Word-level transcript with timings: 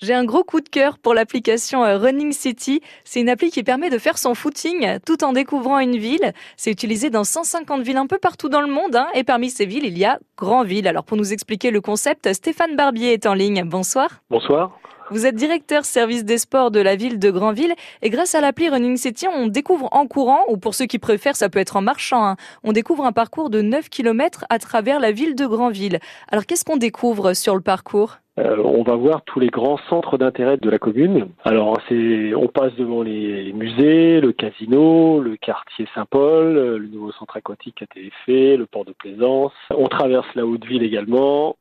J'ai 0.00 0.14
un 0.14 0.24
gros 0.24 0.44
coup 0.44 0.60
de 0.60 0.68
cœur 0.68 0.96
pour 0.96 1.12
l'application 1.12 1.84
euh, 1.84 1.98
Running 1.98 2.32
City. 2.32 2.82
C'est 3.04 3.20
une 3.20 3.28
appli 3.28 3.50
qui 3.50 3.64
permet 3.64 3.90
de 3.90 3.98
faire 3.98 4.16
son 4.16 4.36
footing 4.36 5.00
tout 5.04 5.24
en 5.24 5.32
découvrant 5.32 5.80
une 5.80 5.96
ville. 5.96 6.32
C'est 6.56 6.70
utilisé 6.70 7.10
dans 7.10 7.24
150 7.24 7.82
villes 7.82 7.96
un 7.96 8.06
peu 8.06 8.18
partout 8.18 8.48
dans 8.48 8.60
le 8.60 8.68
monde. 8.68 8.94
Hein. 8.94 9.08
et 9.14 9.24
parmi 9.24 9.50
ces 9.50 9.66
villes, 9.66 9.84
il 9.84 9.98
y 9.98 10.04
a 10.04 10.20
Grandville. 10.36 10.86
Alors 10.86 11.02
pour 11.02 11.16
nous 11.16 11.32
expliquer 11.32 11.72
le 11.72 11.80
concept, 11.80 12.32
Stéphane 12.32 12.76
Barbier 12.76 13.12
est 13.12 13.26
en 13.26 13.34
ligne. 13.34 13.64
Bonsoir. 13.64 14.22
Bonsoir. 14.30 14.78
Vous 15.10 15.26
êtes 15.26 15.34
directeur 15.34 15.84
service 15.84 16.24
des 16.24 16.38
sports 16.38 16.70
de 16.70 16.78
la 16.78 16.94
ville 16.94 17.18
de 17.18 17.30
Grandville 17.30 17.74
et 18.02 18.10
grâce 18.10 18.36
à 18.36 18.40
l'appli 18.40 18.68
Running 18.68 18.96
City, 18.96 19.26
on 19.26 19.48
découvre 19.48 19.88
en 19.90 20.06
courant, 20.06 20.44
ou 20.48 20.58
pour 20.58 20.74
ceux 20.74 20.84
qui 20.84 20.98
préfèrent, 20.98 21.34
ça 21.34 21.48
peut 21.48 21.58
être 21.58 21.76
en 21.76 21.80
marchant, 21.80 22.24
hein, 22.24 22.36
on 22.62 22.72
découvre 22.72 23.04
un 23.04 23.12
parcours 23.12 23.48
de 23.48 23.62
9 23.62 23.88
km 23.88 24.44
à 24.50 24.58
travers 24.58 25.00
la 25.00 25.10
ville 25.10 25.34
de 25.34 25.46
Grandville. 25.46 25.98
Alors 26.30 26.44
qu'est-ce 26.44 26.64
qu'on 26.64 26.76
découvre 26.76 27.32
sur 27.32 27.54
le 27.54 27.62
parcours? 27.62 28.18
Euh, 28.38 28.56
on 28.62 28.82
va 28.82 28.94
voir 28.94 29.22
tous 29.24 29.40
les 29.40 29.48
grands 29.48 29.78
centres 29.88 30.18
d'intérêt 30.18 30.56
de 30.56 30.70
la 30.70 30.78
commune. 30.78 31.28
Alors, 31.44 31.78
c'est, 31.88 32.34
on 32.34 32.46
passe 32.46 32.74
devant 32.76 33.02
les 33.02 33.52
musées, 33.52 34.20
le 34.20 34.32
casino, 34.32 35.20
le 35.20 35.36
quartier 35.36 35.86
Saint-Paul, 35.94 36.54
le 36.54 36.86
nouveau 36.86 37.12
centre 37.12 37.36
aquatique 37.36 37.82
été 37.82 38.10
fait, 38.24 38.56
le 38.56 38.66
port 38.66 38.84
de 38.84 38.92
plaisance. 38.92 39.52
On 39.70 39.88
traverse 39.88 40.28
la 40.34 40.46
Haute-Ville 40.46 40.82
également. 40.82 41.56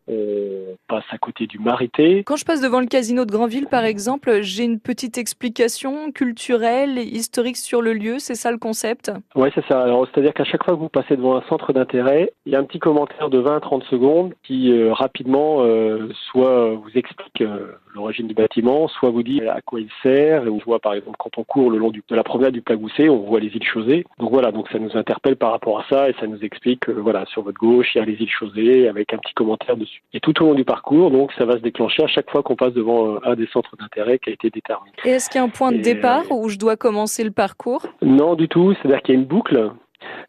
Passe 0.88 1.04
à 1.12 1.18
côté 1.18 1.48
du 1.48 1.60
Marité. 1.60 2.24
Quand 2.26 2.36
je 2.36 2.46
passe 2.46 2.62
devant 2.62 2.80
le 2.80 2.88
casino 2.88 3.26
de 3.26 3.32
Grandville, 3.32 3.68
par 3.68 3.84
exemple, 3.84 4.42
j'ai 4.42 4.64
une 4.64 4.80
petite 4.80 5.18
explication 5.18 6.12
culturelle, 6.12 6.98
historique 6.98 7.58
sur 7.58 7.82
le 7.82 7.94
lieu. 7.94 8.20
C'est 8.20 8.36
ça 8.36 8.52
le 8.52 8.58
concept? 8.58 9.12
Oui, 9.36 9.50
c'est 9.56 9.66
ça. 9.68 9.82
Alors, 9.82 10.08
c'est-à-dire 10.08 10.34
qu'à 10.34 10.44
chaque 10.44 10.64
fois 10.64 10.76
que 10.76 10.80
vous 10.80 10.90
passez 10.90 11.16
devant 11.16 11.38
un 11.38 11.44
centre 11.50 11.74
d'intérêt, 11.74 12.32
il 12.46 12.54
y 12.54 12.56
a 12.56 12.60
un 12.60 12.64
petit 12.64 12.80
commentaire 12.80 13.30
de 13.30 13.40
20 13.40 13.58
à 13.58 13.60
30 13.60 13.84
secondes 13.86 14.34
qui 14.44 14.72
euh, 14.72 14.94
rapidement 14.94 15.62
euh, 15.62 16.10
soit 16.32 16.74
vous 16.74 16.92
explique 16.96 17.42
euh, 17.42 17.74
l'origine 17.94 18.28
du 18.28 18.34
bâtiment, 18.34 18.88
soit 18.88 19.10
vous 19.10 19.24
dit 19.24 19.42
à 19.42 19.62
quoi 19.62 19.80
il 19.80 19.90
sert. 20.04 20.46
Et 20.46 20.50
on 20.50 20.60
voit 20.60 20.80
par 20.80 20.94
exemple 20.94 21.18
quand 21.20 21.38
on 21.38 21.44
court 21.44 21.70
le 21.70 21.78
long 21.78 21.92
du, 21.92 22.04
de 22.08 22.16
la 22.16 22.24
promenade 22.24 22.54
du 22.54 22.62
Plagousset, 22.62 23.10
on 23.10 23.18
voit 23.18 23.40
les 23.40 23.48
îles 23.48 23.64
Chausées. 23.64 24.06
Donc 24.20 24.32
voilà, 24.32 24.52
donc 24.52 24.70
ça 24.70 24.80
nous 24.80 24.96
interpelle 24.96 25.36
par 25.36 25.52
rapport 25.52 25.80
à 25.80 25.86
ça 25.90 26.10
et 26.10 26.16
ça 26.20 26.28
nous 26.28 26.40
explique 26.42 26.82
que 26.82 26.92
voilà 26.92 27.26
sur 27.26 27.42
votre 27.42 27.58
gauche 27.58 27.88
il 27.96 28.00
y 28.00 28.02
a 28.02 28.06
les 28.06 28.14
îles 28.14 28.30
Chausées 28.30 28.88
avec 28.88 29.14
un 29.14 29.18
petit 29.18 29.34
commentaire 29.34 29.76
dessus. 29.76 30.02
Et 30.14 30.20
tout 30.20 30.42
au 30.42 30.48
long 30.48 30.54
du 30.58 30.66
parcours, 30.66 31.12
donc 31.12 31.32
ça 31.38 31.46
va 31.46 31.54
se 31.54 31.62
déclencher 31.62 32.04
à 32.04 32.08
chaque 32.08 32.30
fois 32.30 32.44
qu'on 32.44 32.56
passe 32.56 32.74
devant 32.74 33.16
euh, 33.16 33.20
un 33.24 33.36
des 33.36 33.48
centres 33.48 33.78
d'intérêt 33.78 34.20
qui 34.20 34.30
a 34.30 34.34
été 34.34 34.50
déterminé. 34.50 34.96
Et 35.06 35.12
est-ce 35.12 35.30
qu'il 35.30 35.40
y 35.40 35.42
a 35.42 35.46
un 35.46 35.50
point 35.50 35.72
de 35.72 35.78
départ 35.78 36.24
euh, 36.32 36.36
où 36.36 36.50
je 36.50 36.58
dois 36.58 36.76
commencer 36.76 37.24
le 37.24 37.32
parcours? 37.32 37.86
Non 38.02 38.36
du 38.36 38.50
tout, 38.50 38.74
c'est-à-dire 38.74 39.02
qu'il 39.02 39.16
y 39.16 39.18
a 39.18 39.22
une 39.22 39.28
boucle 39.28 39.72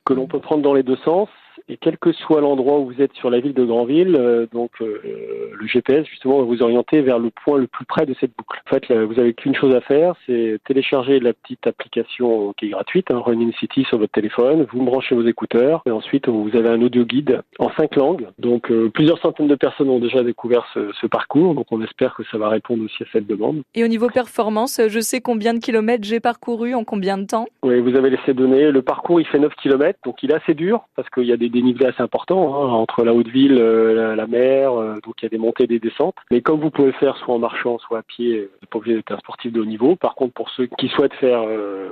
que 0.04 0.12
l'on 0.14 0.26
peut 0.26 0.40
prendre 0.40 0.62
dans 0.62 0.74
les 0.74 0.84
deux 0.84 0.96
sens 1.04 1.28
et 1.68 1.76
quel 1.76 1.98
que 1.98 2.12
soit 2.12 2.40
l'endroit 2.40 2.78
où 2.78 2.86
vous 2.86 3.02
êtes 3.02 3.12
sur 3.14 3.30
la 3.30 3.40
ville 3.40 3.54
de 3.54 3.64
Grandville, 3.64 4.16
euh, 4.18 4.46
donc 4.52 4.70
euh, 4.80 5.50
le 5.52 5.66
GPS 5.66 6.06
justement 6.06 6.38
va 6.38 6.44
vous 6.44 6.62
orienter 6.62 7.00
vers 7.02 7.18
le 7.18 7.30
point 7.30 7.58
le 7.58 7.66
plus 7.66 7.84
près 7.84 8.06
de 8.06 8.14
cette 8.20 8.32
boucle. 8.36 8.60
En 8.66 8.70
fait, 8.70 8.92
vous 8.92 9.18
avez 9.18 9.34
qu'une 9.34 9.54
chose 9.54 9.74
à 9.74 9.80
faire, 9.80 10.14
c'est 10.26 10.58
télécharger 10.64 11.20
la 11.20 11.32
petite 11.32 11.66
application 11.66 12.52
qui 12.56 12.66
est 12.66 12.70
gratuite, 12.70 13.10
hein, 13.10 13.20
Running 13.24 13.52
City 13.54 13.84
sur 13.84 13.98
votre 13.98 14.12
téléphone. 14.12 14.66
Vous 14.72 14.82
branchez 14.82 15.14
vos 15.14 15.26
écouteurs 15.26 15.82
et 15.86 15.90
ensuite 15.90 16.28
vous 16.28 16.50
avez 16.54 16.68
un 16.68 16.80
audio 16.80 17.04
guide 17.04 17.42
en 17.58 17.70
cinq 17.70 17.96
langues. 17.96 18.26
Donc 18.38 18.70
euh, 18.70 18.90
plusieurs 18.92 19.18
centaines 19.18 19.48
de 19.48 19.54
personnes 19.54 19.90
ont 19.90 19.98
déjà 19.98 20.22
découvert 20.22 20.66
ce, 20.74 20.92
ce, 21.00 21.06
parcours, 21.06 21.54
donc 21.54 21.66
on 21.70 21.82
espère 21.82 22.14
que 22.14 22.22
ça 22.30 22.38
va 22.38 22.48
répondre 22.48 22.84
aussi 22.84 23.02
à 23.02 23.06
cette 23.12 23.26
demande. 23.26 23.62
Et 23.74 23.84
au 23.84 23.88
niveau 23.88 24.08
performance, 24.08 24.80
je 24.88 25.00
sais 25.00 25.20
combien 25.20 25.54
de 25.54 25.58
kilomètres 25.58 26.04
j'ai 26.04 26.20
parcouru 26.20 26.74
en 26.74 26.84
combien 26.84 27.18
de 27.18 27.26
temps? 27.26 27.46
Oui, 27.62 27.80
vous 27.80 27.96
avez 27.96 28.10
laissé 28.10 28.34
donner. 28.34 28.70
Le 28.70 28.82
parcours 28.82 29.20
il 29.20 29.26
fait 29.26 29.38
9 29.38 29.54
kilomètres, 29.56 29.98
donc 30.04 30.22
il 30.22 30.30
est 30.30 30.34
assez 30.34 30.54
dur 30.54 30.82
parce 30.96 31.08
qu'il 31.10 31.24
y 31.24 31.32
a 31.32 31.36
des 31.36 31.48
dénivelés 31.58 31.86
assez 31.86 32.02
importants 32.02 32.54
hein, 32.54 32.68
entre 32.72 33.04
la 33.04 33.12
haute 33.12 33.28
ville, 33.28 33.58
euh, 33.58 34.14
la, 34.14 34.26
mer, 34.26 34.72
euh, 34.72 34.94
donc 35.04 35.14
il 35.20 35.24
y 35.24 35.26
a 35.26 35.28
des 35.28 35.38
montées 35.38 35.66
des 35.66 35.80
descentes. 35.80 36.14
Mais 36.30 36.40
comme 36.40 36.60
vous 36.60 36.70
pouvez 36.70 36.92
faire 36.92 37.16
soit 37.16 37.34
en 37.34 37.38
marchant, 37.38 37.78
soit 37.78 37.98
à 37.98 38.02
pied, 38.02 38.42
vous 38.42 38.58
n'êtes 38.60 38.70
pas 38.70 38.78
obligé 38.78 38.96
d'être 38.96 39.12
un 39.12 39.18
sportif 39.18 39.52
de 39.52 39.60
haut 39.60 39.64
niveau. 39.64 39.96
Par 39.96 40.14
contre, 40.14 40.34
pour 40.34 40.50
ceux 40.50 40.66
qui 40.78 40.88
souhaitent 40.88 41.14
faire 41.14 41.42
euh, 41.42 41.88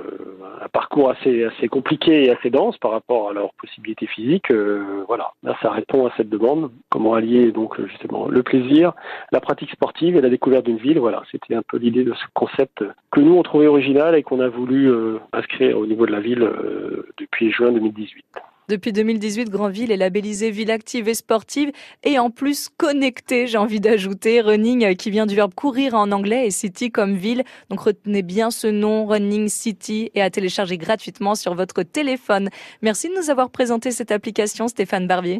un 0.63 0.69
parcours 0.69 1.09
assez 1.09 1.43
assez 1.43 1.67
compliqué 1.67 2.25
et 2.25 2.31
assez 2.31 2.49
dense 2.49 2.77
par 2.77 2.91
rapport 2.91 3.29
à 3.29 3.33
leurs 3.33 3.53
possibilités 3.55 4.07
physiques, 4.07 4.51
voilà, 5.07 5.31
là 5.43 5.55
ça 5.61 5.71
répond 5.71 6.07
à 6.07 6.11
cette 6.15 6.29
demande. 6.29 6.71
Comment 6.89 7.13
allier 7.13 7.51
donc 7.51 7.79
justement 7.87 8.27
le 8.27 8.43
plaisir, 8.43 8.93
la 9.31 9.39
pratique 9.39 9.71
sportive 9.71 10.15
et 10.15 10.21
la 10.21 10.29
découverte 10.29 10.65
d'une 10.65 10.77
ville. 10.77 10.99
Voilà, 10.99 11.23
c'était 11.31 11.55
un 11.55 11.63
peu 11.67 11.77
l'idée 11.77 12.03
de 12.03 12.13
ce 12.13 12.25
concept 12.33 12.83
que 13.11 13.19
nous 13.19 13.35
on 13.35 13.43
trouvait 13.43 13.67
original 13.67 14.15
et 14.15 14.23
qu'on 14.23 14.39
a 14.39 14.47
voulu 14.47 14.89
inscrire 15.33 15.77
au 15.77 15.85
niveau 15.85 16.05
de 16.05 16.11
la 16.11 16.19
ville 16.19 16.49
depuis 17.17 17.51
juin 17.51 17.71
2018. 17.71 18.25
Depuis 18.69 18.91
2018, 18.91 19.49
Grandville 19.49 19.93
est 19.93 19.97
labellisée 19.97 20.51
ville 20.51 20.71
active 20.71 21.07
et 21.07 21.13
sportive 21.13 21.71
et 22.03 22.19
en 22.19 22.29
plus 22.29 22.67
connectée, 22.67 23.47
j'ai 23.47 23.57
envie 23.57 23.79
d'ajouter. 23.79 24.41
Running 24.41 24.83
euh, 24.83 24.93
qui 24.93 25.09
vient 25.09 25.25
du 25.25 25.35
verbe 25.35 25.53
courir 25.53 25.93
en 25.93 26.11
anglais 26.11 26.47
et 26.47 26.51
city 26.51 26.91
comme 26.91 27.15
ville. 27.15 27.45
Donc 27.69 27.79
retenez 27.79 28.23
bien 28.23 28.51
ce 28.51 28.67
nom, 28.67 29.05
Running 29.05 29.47
City, 29.47 30.11
et 30.15 30.21
à 30.21 30.29
télécharger 30.29 30.77
gratuitement 30.77 31.35
sur 31.35 31.55
votre 31.55 31.81
téléphone. 31.83 32.49
Merci 32.81 33.07
de 33.07 33.13
nous 33.15 33.29
avoir 33.29 33.51
présenté 33.51 33.91
cette 33.91 34.11
application, 34.11 34.67
Stéphane 34.67 35.07
Barbier. 35.07 35.35